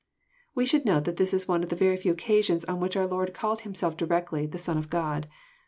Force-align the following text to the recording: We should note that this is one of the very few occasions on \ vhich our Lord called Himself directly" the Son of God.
We 0.55 0.65
should 0.65 0.83
note 0.83 1.03
that 1.03 1.17
this 1.17 1.31
is 1.31 1.47
one 1.47 1.61
of 1.61 1.69
the 1.69 1.75
very 1.75 1.95
few 1.95 2.11
occasions 2.11 2.65
on 2.65 2.79
\ 2.79 2.81
vhich 2.81 2.99
our 2.99 3.05
Lord 3.05 3.35
called 3.35 3.61
Himself 3.61 3.95
directly" 3.95 4.47
the 4.47 4.57
Son 4.57 4.79
of 4.79 4.89
God. 4.89 5.27